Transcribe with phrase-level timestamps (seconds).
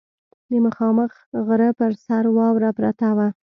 [0.49, 1.11] د مخامخ
[1.47, 3.27] غره پر سر واوره پرته وه.